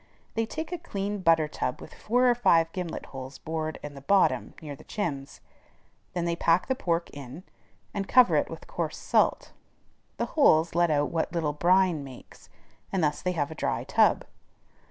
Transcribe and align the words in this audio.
They 0.33 0.47
take 0.47 0.71
a 0.71 0.79
clean 0.79 1.19
butter 1.19 1.47
tub 1.47 1.79
with 1.79 1.93
four 1.93 2.27
or 2.27 2.33
five 2.33 2.71
gimlet 2.71 3.05
holes 3.13 3.37
bored 3.37 3.77
in 3.83 3.93
the 3.93 4.01
bottom 4.01 4.55
near 4.59 4.75
the 4.75 4.83
chimbs. 4.83 5.41
Then 6.13 6.25
they 6.25 6.35
pack 6.35 6.65
the 6.65 6.73
pork 6.73 7.11
in, 7.11 7.43
and 7.93 8.07
cover 8.07 8.35
it 8.35 8.49
with 8.49 8.65
coarse 8.65 8.97
salt; 8.97 9.51
the 10.17 10.25
holes 10.33 10.73
let 10.73 10.89
out 10.89 11.11
what 11.11 11.31
little 11.31 11.53
brine 11.53 12.03
makes, 12.03 12.49
and 12.91 13.03
thus 13.03 13.21
they 13.21 13.33
have 13.33 13.51
a 13.51 13.53
dry 13.53 13.83
tub. 13.83 14.25